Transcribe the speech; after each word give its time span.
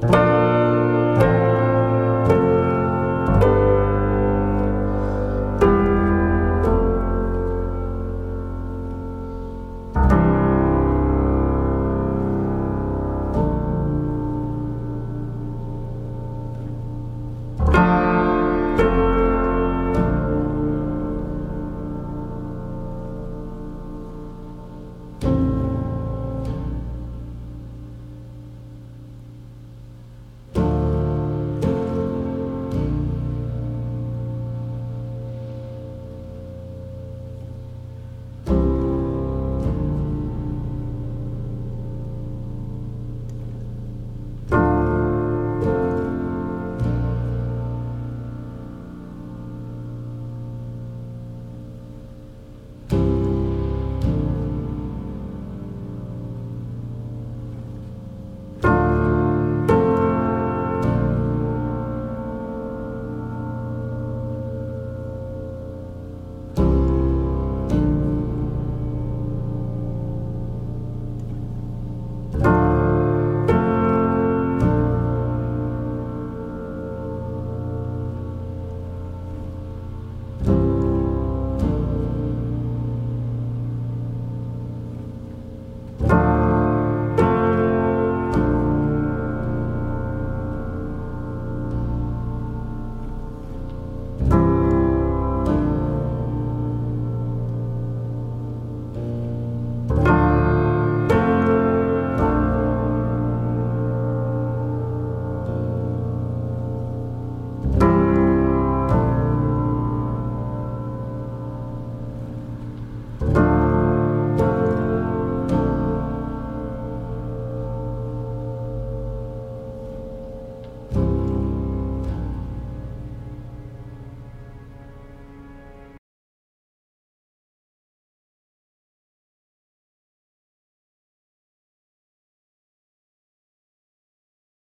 Bye. 0.00 0.29